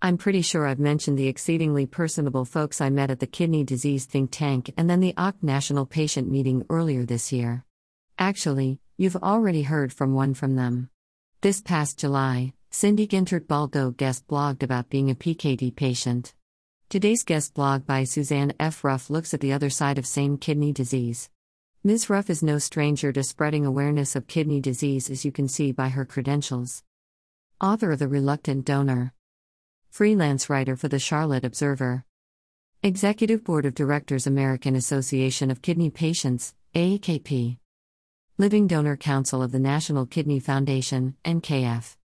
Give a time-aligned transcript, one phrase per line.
[0.00, 4.04] I'm pretty sure I've mentioned the exceedingly personable folks I met at the kidney disease
[4.04, 7.64] think tank and then the OC National Patient Meeting earlier this year.
[8.16, 10.88] Actually, you've already heard from one from them.
[11.40, 16.32] This past July, Cindy Gintert Baldo guest blogged about being a PKD patient.
[16.88, 18.84] Today's guest blog by Suzanne F.
[18.84, 21.28] Ruff looks at the other side of same kidney disease.
[21.82, 22.08] Ms.
[22.08, 25.88] Ruff is no stranger to spreading awareness of kidney disease, as you can see by
[25.88, 26.84] her credentials.
[27.60, 29.12] Author of The Reluctant Donor,
[29.98, 32.04] freelance writer for the Charlotte Observer,
[32.84, 37.58] Executive Board of Directors, American Association of Kidney Patients, AAKP,
[38.36, 41.96] Living Donor Council of the National Kidney Foundation, NKF.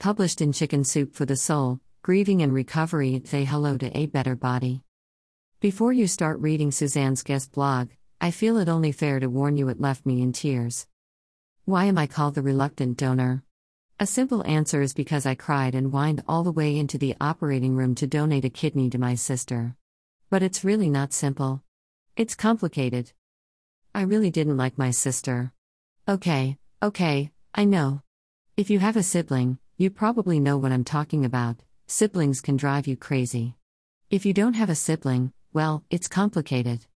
[0.00, 4.34] Published in Chicken Soup for the Soul, Grieving and Recovery, say hello to a better
[4.34, 4.82] body.
[5.60, 9.68] Before you start reading Suzanne's guest blog, I feel it only fair to warn you
[9.68, 10.88] it left me in tears.
[11.66, 13.44] Why am I called the reluctant donor?
[14.02, 17.76] A simple answer is because I cried and whined all the way into the operating
[17.76, 19.76] room to donate a kidney to my sister.
[20.28, 21.62] But it's really not simple.
[22.16, 23.12] It's complicated.
[23.94, 25.52] I really didn't like my sister.
[26.08, 28.02] Okay, okay, I know.
[28.56, 31.58] If you have a sibling, you probably know what I'm talking about.
[31.86, 33.54] Siblings can drive you crazy.
[34.10, 36.86] If you don't have a sibling, well, it's complicated.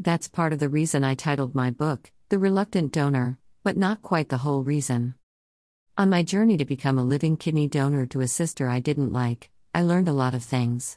[0.00, 4.28] That's part of the reason I titled my book, The Reluctant Donor, but not quite
[4.28, 5.14] the whole reason.
[5.98, 9.50] On my journey to become a living kidney donor to a sister I didn't like,
[9.74, 10.96] I learned a lot of things.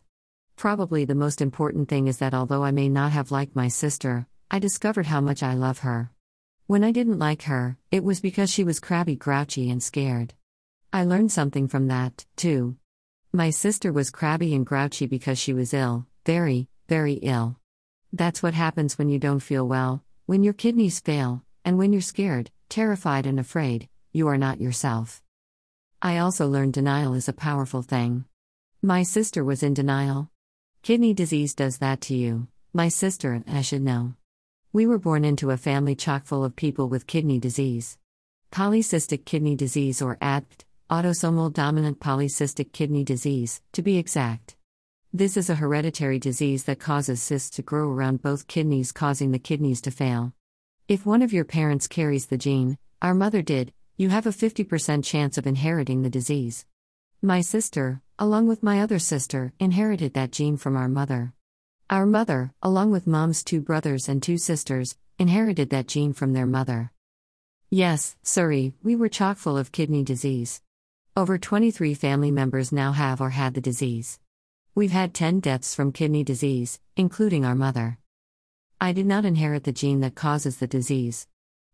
[0.55, 4.27] Probably the most important thing is that although I may not have liked my sister,
[4.51, 6.11] I discovered how much I love her.
[6.67, 10.35] When I didn't like her, it was because she was crabby, grouchy, and scared.
[10.93, 12.77] I learned something from that, too.
[13.33, 17.57] My sister was crabby and grouchy because she was ill, very, very ill.
[18.13, 22.03] That's what happens when you don't feel well, when your kidneys fail, and when you're
[22.03, 25.21] scared, terrified, and afraid, you are not yourself.
[26.01, 28.25] I also learned denial is a powerful thing.
[28.81, 30.29] My sister was in denial.
[30.81, 34.13] Kidney disease does that to you, my sister, I should know.
[34.73, 37.97] We were born into a family chock full of people with kidney disease.
[38.51, 44.55] Polycystic kidney disease, or ADPKD, autosomal dominant polycystic kidney disease, to be exact.
[45.13, 49.39] This is a hereditary disease that causes cysts to grow around both kidneys, causing the
[49.39, 50.33] kidneys to fail.
[50.87, 55.03] If one of your parents carries the gene, our mother did, you have a 50%
[55.03, 56.65] chance of inheriting the disease.
[57.21, 61.33] My sister, along with my other sister, inherited that gene from our mother.
[61.89, 66.45] Our mother, along with mom's two brothers and two sisters, inherited that gene from their
[66.47, 66.91] mother.
[67.69, 70.61] Yes, sorry, we were chock full of kidney disease.
[71.15, 74.19] Over 23 family members now have or had the disease.
[74.73, 77.97] We've had 10 deaths from kidney disease, including our mother.
[78.79, 81.27] I did not inherit the gene that causes the disease.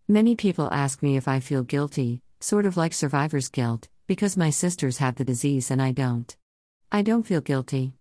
[0.10, 4.50] Many people ask me if I feel guilty, sort of like survivor's guilt, because my
[4.50, 6.34] sisters have the disease and I don't.
[6.90, 7.92] I don't feel guilty.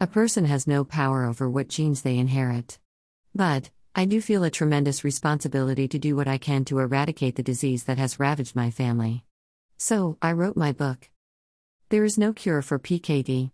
[0.00, 2.80] A person has no power over what genes they inherit.
[3.36, 7.44] But, I do feel a tremendous responsibility to do what I can to eradicate the
[7.44, 9.24] disease that has ravaged my family.
[9.76, 11.08] So, I wrote my book.
[11.88, 13.52] There is no cure for PKD.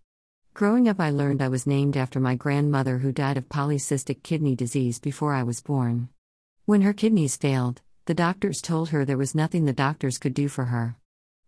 [0.54, 4.56] Growing up, I learned I was named after my grandmother who died of polycystic kidney
[4.56, 6.08] disease before I was born.
[6.64, 10.48] When her kidneys failed, the doctors told her there was nothing the doctors could do
[10.48, 10.96] for her.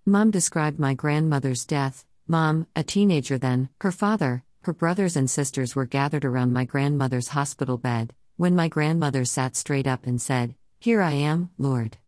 [0.07, 2.07] Mom described my grandmother's death.
[2.29, 7.27] Mom, a teenager then, her father, her brothers and sisters were gathered around my grandmother's
[7.27, 11.99] hospital bed, when my grandmother sat straight up and said, Here I am, Lord.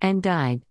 [0.00, 0.62] And died.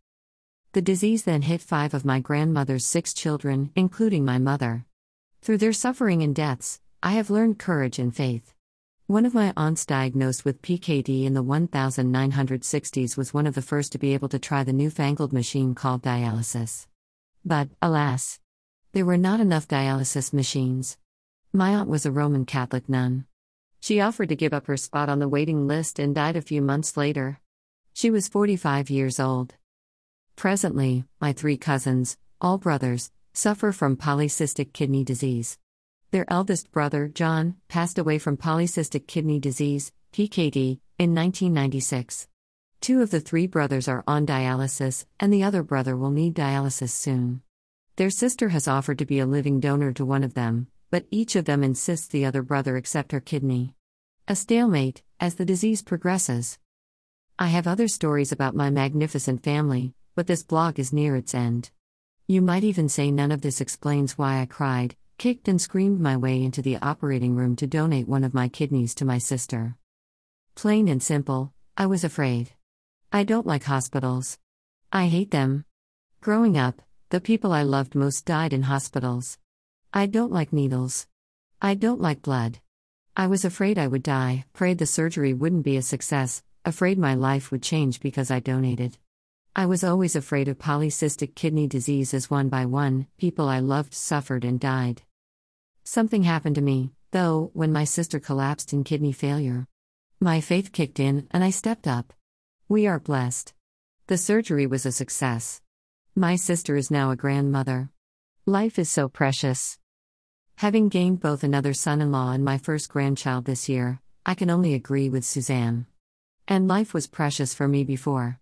[0.71, 4.85] The disease then hit five of my grandmother's six children, including my mother.
[5.41, 8.54] Through their suffering and deaths, I have learned courage and faith.
[9.07, 13.91] One of my aunts diagnosed with PKD in the 1960s was one of the first
[13.91, 16.87] to be able to try the newfangled machine called dialysis.
[17.45, 18.39] But, alas,
[18.93, 20.97] there were not enough dialysis machines.
[21.53, 23.25] My aunt was a Roman Catholic nun.
[23.79, 26.63] She offered to give up her spot on the waiting list and died a few
[26.63, 27.39] months later.
[27.93, 29.53] She was 45 years old.
[30.35, 35.59] Presently, my three cousins, all brothers, suffer from polycystic kidney disease.
[36.15, 42.29] Their eldest brother, John, passed away from polycystic kidney disease, PKD, in 1996.
[42.79, 46.91] Two of the three brothers are on dialysis, and the other brother will need dialysis
[46.91, 47.41] soon.
[47.97, 51.35] Their sister has offered to be a living donor to one of them, but each
[51.35, 53.73] of them insists the other brother accept her kidney.
[54.25, 56.59] A stalemate, as the disease progresses.
[57.37, 61.71] I have other stories about my magnificent family, but this blog is near its end.
[62.25, 66.17] You might even say none of this explains why I cried, kicked, and screamed my
[66.17, 69.75] way into the operating room to donate one of my kidneys to my sister.
[70.55, 72.51] Plain and simple, I was afraid.
[73.11, 74.37] I don't like hospitals.
[74.91, 75.65] I hate them.
[76.21, 79.37] Growing up, the people I loved most died in hospitals.
[79.93, 81.07] I don't like needles.
[81.61, 82.59] I don't like blood.
[83.15, 87.15] I was afraid I would die, prayed the surgery wouldn't be a success, afraid my
[87.15, 88.97] life would change because I donated.
[89.55, 93.93] I was always afraid of polycystic kidney disease as one by one, people I loved
[93.93, 95.03] suffered and died.
[95.87, 99.67] Something happened to me, though, when my sister collapsed in kidney failure.
[100.19, 102.11] My faith kicked in, and I stepped up.
[102.67, 103.53] We are blessed.
[104.07, 105.61] The surgery was a success.
[106.15, 107.91] My sister is now a grandmother.
[108.47, 109.77] Life is so precious.
[110.55, 114.49] Having gained both another son in law and my first grandchild this year, I can
[114.49, 115.85] only agree with Suzanne.
[116.47, 118.39] And life was precious for me before.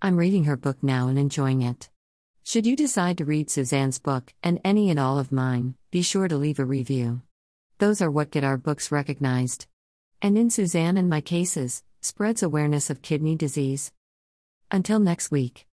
[0.00, 1.88] I'm reading her book now and enjoying it.
[2.46, 6.28] Should you decide to read Suzanne's book, and any and all of mine, be sure
[6.28, 7.22] to leave a review.
[7.78, 9.66] Those are what get our books recognized.
[10.20, 13.92] And in Suzanne and my cases, spreads awareness of kidney disease.
[14.70, 15.66] Until next week.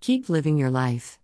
[0.00, 1.20] Keep living your life.